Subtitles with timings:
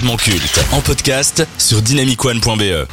[0.00, 2.88] culte en podcast sur dynamicone.be.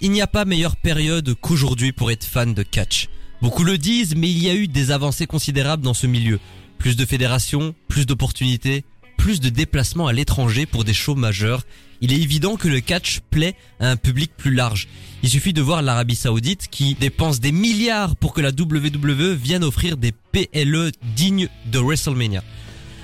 [0.00, 3.08] Il n'y a pas meilleure période qu'aujourd'hui pour être fan de catch.
[3.42, 6.38] Beaucoup le disent, mais il y a eu des avancées considérables dans ce milieu.
[6.78, 8.84] Plus de fédérations, plus d'opportunités,
[9.16, 11.64] plus de déplacements à l'étranger pour des shows majeurs.
[12.00, 14.88] Il est évident que le catch plaît à un public plus large.
[15.22, 19.64] Il suffit de voir l'Arabie Saoudite qui dépense des milliards pour que la WWE vienne
[19.64, 22.44] offrir des PLE dignes de WrestleMania.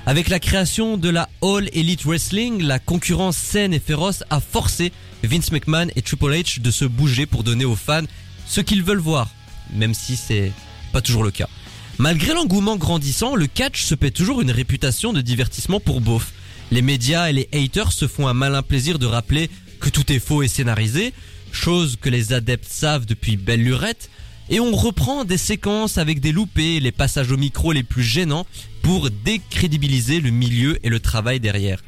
[0.06, 4.92] Avec la création de la All Elite Wrestling, la concurrence saine et féroce a forcé
[5.22, 8.04] Vince McMahon et Triple H de se bouger pour donner aux fans
[8.46, 9.30] ce qu'ils veulent voir,
[9.72, 10.52] même si c'est
[10.92, 11.48] pas toujours le cas.
[11.98, 16.32] Malgré l'engouement grandissant, le catch se paie toujours une réputation de divertissement pour beauf.
[16.70, 19.50] Les médias et les haters se font un malin plaisir de rappeler
[19.80, 21.12] que tout est faux et scénarisé,
[21.52, 24.10] chose que les adeptes savent depuis belle lurette,
[24.50, 28.46] et on reprend des séquences avec des loupés, les passages au micro les plus gênants
[28.82, 31.82] pour décrédibiliser le milieu et le travail derrière.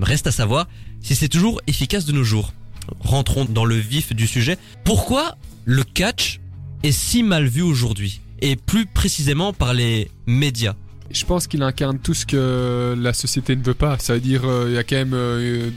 [0.00, 0.68] Reste à savoir
[1.00, 2.52] si c'est toujours efficace de nos jours.
[3.00, 4.58] Rentrons dans le vif du sujet.
[4.84, 6.40] Pourquoi le catch
[6.82, 8.20] est si mal vu aujourd'hui?
[8.40, 10.74] Et plus précisément par les médias
[11.10, 13.98] Je pense qu'il incarne tout ce que la société ne veut pas.
[13.98, 15.70] Ça veut dire, euh, il y a quand même euh,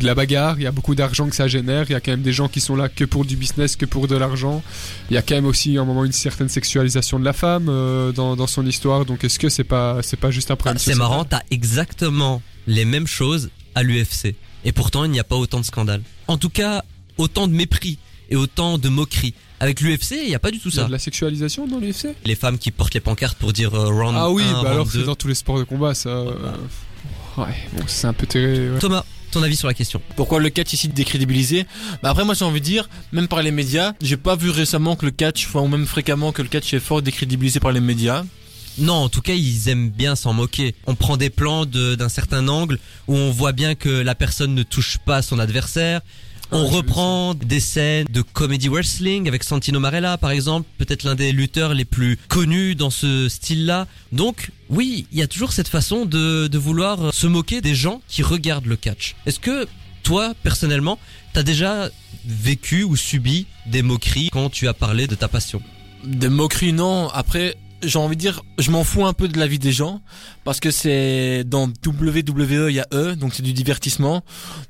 [0.00, 2.10] de la bagarre, il y a beaucoup d'argent que ça génère, il y a quand
[2.10, 4.62] même des gens qui sont là que pour du business, que pour de l'argent.
[5.10, 8.12] Il y a quand même aussi un moment une certaine sexualisation de la femme euh,
[8.12, 9.04] dans, dans son histoire.
[9.04, 12.42] Donc est-ce que c'est pas c'est pas juste un problème Ah, C'est marrant, t'as exactement
[12.66, 14.34] les mêmes choses à l'UFC.
[14.64, 16.02] Et pourtant, il n'y a pas autant de scandales.
[16.28, 16.82] En tout cas,
[17.18, 17.98] autant de mépris
[18.30, 19.34] et autant de moqueries.
[19.60, 20.86] Avec l'UFC, il n'y a pas du tout Il y a ça.
[20.88, 24.14] de la sexualisation dans l'UFC Les femmes qui portent les pancartes pour dire euh, round
[24.18, 24.90] Ah oui, 1, bah round alors 2.
[25.00, 26.10] c'est dans tous les sports de combat ça.
[26.10, 26.32] euh,
[27.38, 28.74] Ouais, bon c'est un peu terrible.
[28.74, 28.78] ouais.
[28.78, 31.66] Thomas, ton avis sur la question Pourquoi le catch ici décrédibilisé
[32.02, 34.96] bah Après moi j'ai envie de dire, même par les médias, j'ai pas vu récemment
[34.96, 37.80] que le catch, enfin, ou même fréquemment que le catch est fort décrédibilisé par les
[37.80, 38.24] médias.
[38.78, 40.74] Non, en tout cas, ils aiment bien s'en moquer.
[40.86, 44.54] On prend des plans de- d'un certain angle où on voit bien que la personne
[44.54, 46.02] ne touche pas son adversaire.
[46.52, 51.14] On Ah, reprend des scènes de comedy wrestling avec Santino Marella, par exemple, peut-être l'un
[51.16, 53.86] des lutteurs les plus connus dans ce style-là.
[54.12, 58.00] Donc, oui, il y a toujours cette façon de, de vouloir se moquer des gens
[58.08, 59.16] qui regardent le catch.
[59.26, 59.66] Est-ce que
[60.04, 60.98] toi, personnellement,
[61.32, 61.90] t'as déjà
[62.24, 65.60] vécu ou subi des moqueries quand tu as parlé de ta passion?
[66.04, 69.46] Des moqueries non, après j'ai envie de dire, je m'en fous un peu de la
[69.46, 70.00] vie des gens
[70.44, 74.22] parce que c'est dans WWE il y a E, donc c'est du divertissement.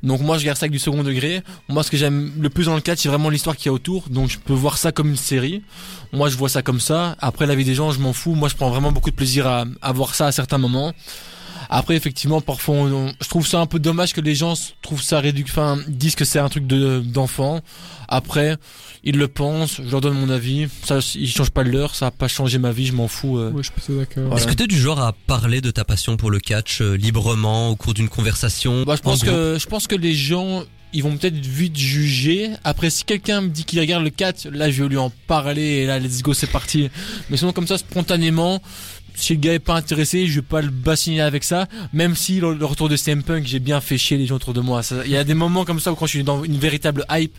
[0.03, 1.43] Donc moi je regarde ça avec du second degré.
[1.69, 3.73] Moi ce que j'aime le plus dans le catch c'est vraiment l'histoire qu'il y a
[3.73, 5.63] autour, donc je peux voir ça comme une série.
[6.13, 7.17] Moi je vois ça comme ça.
[7.21, 8.35] Après la vie des gens je m'en fous.
[8.35, 10.93] Moi je prends vraiment beaucoup de plaisir à voir ça à certains moments.
[11.71, 15.03] Après effectivement parfois on- on- je trouve ça un peu dommage que les gens trouvent
[15.03, 17.61] ça réduit, enfin disent que c'est un truc de d'enfant.
[18.09, 18.57] Après
[19.05, 20.67] ils le pensent, je leur donne mon avis.
[20.85, 23.39] Ça ils changent pas le leur, ça a pas changé ma vie, je m'en fous.
[23.39, 23.51] euh.
[23.53, 24.25] Ouais, je suis d'accord.
[24.25, 24.37] Voilà.
[24.37, 27.71] Est-ce que t'es du genre à parler de ta passion pour le catch euh, librement
[27.71, 30.63] au cours d'une conversation Bah, je pense que je pense que les gens
[30.93, 32.51] ils vont peut-être vite juger.
[32.65, 35.63] Après si quelqu'un me dit qu'il regarde le 4, là je vais lui en parler
[35.63, 36.89] et là let's go c'est parti.
[37.29, 38.61] Mais sinon comme ça spontanément
[39.17, 42.39] si le gars est pas intéressé, je vais pas le bassiner avec ça, même si
[42.39, 44.83] le, retour de CM Punk, j'ai bien fait chier les gens autour de moi.
[45.05, 47.35] Il y a des moments comme ça où quand je suis dans une véritable hype,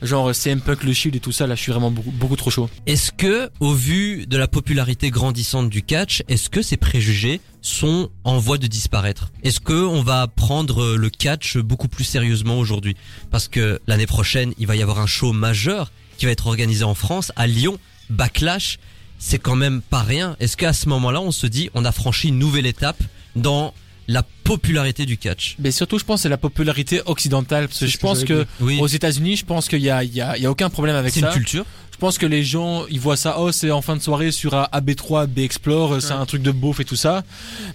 [0.00, 2.50] genre CM Punk, le Shield et tout ça, là je suis vraiment beaucoup, beaucoup trop
[2.50, 2.70] chaud.
[2.86, 8.10] Est-ce que, au vu de la popularité grandissante du catch, est-ce que ces préjugés sont
[8.22, 9.32] en voie de disparaître?
[9.42, 12.96] Est-ce que on va prendre le catch beaucoup plus sérieusement aujourd'hui?
[13.30, 16.84] Parce que l'année prochaine, il va y avoir un show majeur qui va être organisé
[16.84, 17.78] en France, à Lyon,
[18.10, 18.78] Backlash.
[19.18, 20.36] C'est quand même pas rien.
[20.40, 23.02] Est-ce qu'à ce moment-là, on se dit, on a franchi une nouvelle étape
[23.36, 23.74] dans
[24.06, 27.92] la popularité du catch Mais surtout je pense c'est la popularité occidentale, parce que C'est
[27.92, 28.46] je que pense que.
[28.60, 30.70] Oui, aux États-Unis, je pense qu'il y a, il y, a, il y a aucun
[30.70, 31.26] problème avec c'est ça.
[31.28, 31.66] une culture.
[31.98, 34.52] Je pense que les gens, ils voient ça, oh, c'est en fin de soirée sur
[34.52, 36.20] AB3, B Explore, c'est Ouais.
[36.20, 37.24] un truc de beauf et tout ça.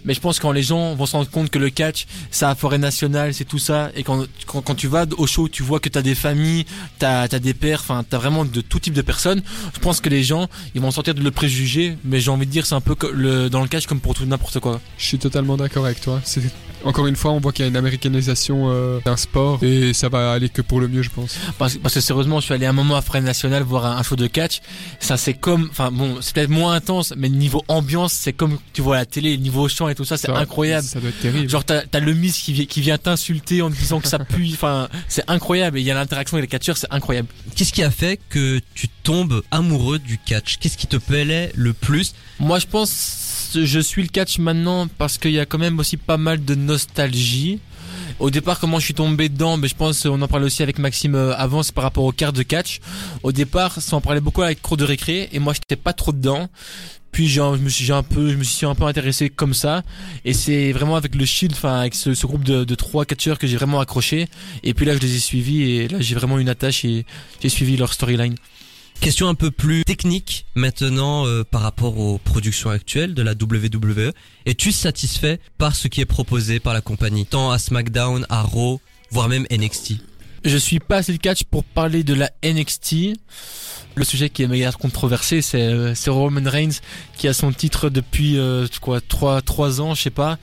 [0.05, 2.45] Mais je pense que quand les gens vont se rendre compte que le catch, c'est
[2.45, 5.61] à forêt nationale, c'est tout ça, et quand, quand, quand tu vas au show, tu
[5.61, 6.63] vois que t'as des familles,
[6.99, 9.41] t'as, t'as des pères, enfin, t'as vraiment de tout type de personnes.
[9.73, 12.51] Je pense que les gens, ils vont sortir de le préjugé, mais j'ai envie de
[12.51, 14.79] dire, c'est un peu le, dans le catch comme pour tout n'importe quoi.
[14.97, 16.21] Je suis totalement d'accord avec toi.
[16.23, 16.41] C'est
[16.83, 20.09] encore une fois, on voit qu'il y a une américanisation euh, d'un sport et ça
[20.09, 21.37] va aller que pour le mieux, je pense.
[21.57, 24.03] Parce, parce que sérieusement, je suis allé un moment à forêt nationale voir un, un
[24.03, 24.59] show de catch.
[24.99, 28.81] Ça, c'est comme, enfin bon, c'est peut-être moins intense, mais niveau ambiance, c'est comme tu
[28.81, 30.87] vois à la télé, niveau chant et tout ça, c'est Ça- incroyable.
[30.87, 31.49] Ça doit être terrible.
[31.49, 34.19] Genre t'as t'as le Miss qui, vient- qui vient t'insulter en te disant que ça
[34.19, 37.27] pue, enfin c'est incroyable et il y a l'interaction avec les catcheurs, c'est incroyable.
[37.55, 40.57] Qu'est-ce qui a fait que tu tombes amoureux du catch?
[40.57, 42.13] Qu'est-ce qui te plaît le plus?
[42.39, 42.89] Moi je pense
[43.53, 46.55] je suis le catch maintenant parce qu'il y a quand même aussi pas mal de
[46.55, 47.59] nostalgie.
[48.19, 50.77] Au départ, comment je suis tombé dedans, mais je pense, on en parlait aussi avec
[50.79, 52.79] Maxime euh, avant, par rapport aux cartes de catch.
[53.23, 56.11] Au départ, ça en parlait beaucoup avec cours de récré, et moi j'étais pas trop
[56.11, 56.47] dedans.
[57.11, 59.83] Puis je me suis un peu, je me suis un peu intéressé comme ça.
[60.25, 63.37] Et c'est vraiment avec le Shield, enfin avec ce, ce groupe de, de trois catcheurs
[63.37, 64.27] que j'ai vraiment accroché.
[64.63, 67.05] Et puis là, je les ai suivis et là, j'ai vraiment une attache et
[67.39, 68.33] j'ai suivi leur storyline.
[69.03, 74.13] Question un peu plus technique maintenant euh, par rapport aux productions actuelles de la WWE.
[74.45, 78.79] Es-tu satisfait par ce qui est proposé par la compagnie, tant à SmackDown, à Raw,
[79.11, 79.95] voire même NXT
[80.45, 83.17] Je suis pas assez de catch pour parler de la NXT.
[83.95, 86.79] Le sujet qui est méga controversé, c'est euh, c'est Roman Reigns
[87.15, 90.37] qui a son titre depuis euh, quoi trois trois ans, je sais pas,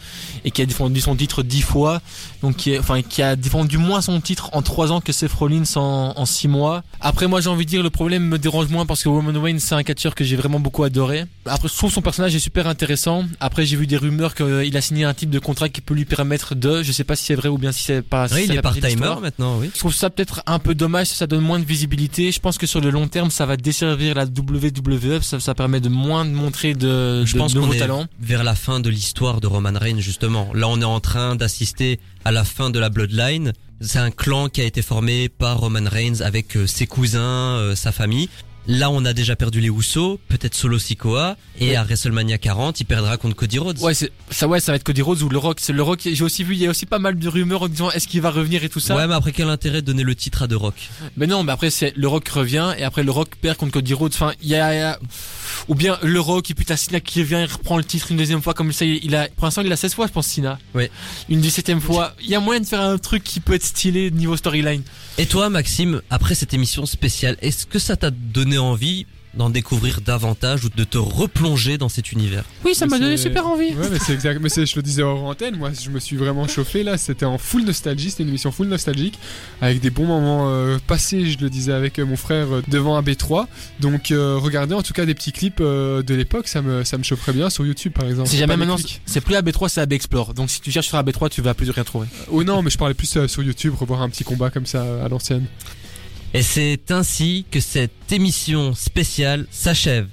[0.44, 2.00] et qui a défendu son titre dix fois,
[2.42, 5.32] donc qui est, enfin qui a défendu moins son titre en trois ans que Seth
[5.32, 6.84] Rollins en en six mois.
[7.00, 9.58] Après moi j'ai envie de dire le problème me dérange moins parce que Roman Reigns
[9.58, 11.24] c'est un catcheur que j'ai vraiment beaucoup adoré.
[11.46, 13.24] Après je trouve son personnage est super intéressant.
[13.40, 16.04] Après j'ai vu des rumeurs qu'il a signé un type de contrat qui peut lui
[16.04, 18.28] permettre de, je sais pas si c'est vrai ou bien si c'est pas.
[18.28, 19.70] si Oui, il est part-timer maintenant, oui.
[19.74, 22.30] Je trouve ça peut-être un peu dommage, ça donne moins de visibilité.
[22.30, 25.80] Je pense que sur le long terme, ça va desservir la WWE, ça, ça permet
[25.80, 28.04] de moins de montrer de, Je de pense nouveaux est talents.
[28.20, 30.50] vers la fin de l'histoire de Roman Reigns justement.
[30.52, 33.54] Là, on est en train d'assister à la fin de la Bloodline.
[33.80, 37.74] C'est un clan qui a été formé par Roman Reigns avec euh, ses cousins, euh,
[37.74, 38.28] sa famille.
[38.66, 41.76] Là, on a déjà perdu les Usos, peut-être Solo Sikoa, et Ouais.
[41.76, 43.78] à WrestleMania 40, il perdra contre Cody Rhodes.
[43.80, 45.58] Ouais, ça, ouais, ça va être Cody Rhodes ou le Rock.
[45.60, 46.00] C'est le Rock.
[46.12, 48.20] J'ai aussi vu, il y a aussi pas mal de rumeurs en disant est-ce qu'il
[48.20, 48.94] va revenir et tout ça?
[48.96, 50.74] Ouais, mais après quel intérêt de donner le titre à The Rock?
[51.16, 53.94] Mais non, mais après c'est le Rock revient et après le Rock perd contre Cody
[53.94, 54.12] Rhodes.
[54.14, 54.98] Enfin, il y a, il y a-
[55.68, 58.16] ou bien le Rock et puis t'as Cena qui revient, il reprend le titre une
[58.18, 58.84] deuxième fois comme ça.
[58.84, 60.58] Il a, pour l'instant, il a 16 fois, je pense, Cena.
[60.74, 60.90] Ouais.
[61.28, 62.14] Une 17 fois.
[62.22, 64.82] Il y a moyen de faire un truc qui peut être stylé niveau storyline.
[65.18, 70.00] Et toi, Maxime, après cette émission spéciale, est-ce que ça t'a donné envie d'en découvrir
[70.00, 73.72] davantage ou de te replonger dans cet univers Oui, ça m'a donné super envie.
[73.74, 74.40] Ouais, mais c'est exact.
[74.42, 76.98] Mais c'est, je le disais hors antenne, moi, je me suis vraiment chauffé là.
[76.98, 78.10] C'était en full nostalgie.
[78.10, 79.20] C'était une émission full nostalgique
[79.60, 81.26] avec des bons moments euh, passés.
[81.26, 83.46] Je le disais avec euh, mon frère euh, devant un B3.
[83.78, 86.48] Donc, euh, regardez en tout cas des petits clips euh, de l'époque.
[86.48, 88.28] Ça me, ça me chaufferait bien sur YouTube par exemple.
[88.28, 90.34] Si jamais maintenant, c'est plus AB3, c'est AB Explore.
[90.34, 92.08] Donc si tu cherches sur AB3, tu vas plus rien trouver.
[92.32, 94.82] Oh non, mais je parlais plus euh, sur YouTube, revoir un petit combat comme ça
[95.04, 95.44] à l'ancienne.
[96.32, 100.08] Et c'est ainsi que cette émission spéciale s'achève.